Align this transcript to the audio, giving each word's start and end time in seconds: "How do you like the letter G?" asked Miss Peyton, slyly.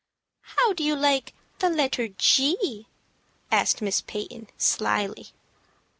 "How 0.57 0.73
do 0.73 0.83
you 0.83 0.95
like 0.95 1.31
the 1.59 1.69
letter 1.69 2.07
G?" 2.07 2.87
asked 3.51 3.83
Miss 3.83 4.01
Peyton, 4.01 4.47
slyly. 4.57 5.27